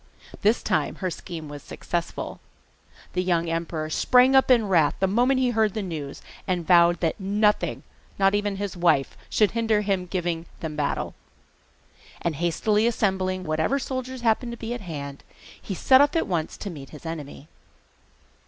This 0.41 0.63
time 0.63 0.95
her 0.95 1.11
scheme 1.11 1.47
was 1.47 1.61
successful. 1.61 2.39
The 3.13 3.21
young 3.21 3.49
emperor 3.49 3.91
sprang 3.91 4.35
up 4.35 4.49
in 4.49 4.67
wrath 4.67 4.95
the 4.99 5.05
moment 5.05 5.39
he 5.39 5.51
heard 5.51 5.75
the 5.75 5.83
news, 5.83 6.23
and 6.47 6.65
vowed 6.65 7.01
that 7.01 7.19
nothing, 7.19 7.83
not 8.17 8.33
even 8.33 8.55
his 8.55 8.75
wife, 8.75 9.15
should 9.29 9.51
hinder 9.51 9.81
his 9.81 10.07
giving 10.09 10.47
them 10.59 10.75
battle. 10.75 11.13
And 12.19 12.37
hastily 12.37 12.87
assembling 12.87 13.43
whatever 13.43 13.77
soldiers 13.77 14.21
happened 14.21 14.53
to 14.53 14.57
be 14.57 14.73
at 14.73 14.81
hand 14.81 15.23
he 15.61 15.75
set 15.75 16.01
off 16.01 16.15
at 16.15 16.25
once 16.25 16.57
to 16.57 16.71
meet 16.71 16.89
the 16.89 17.07
enemy. 17.07 17.47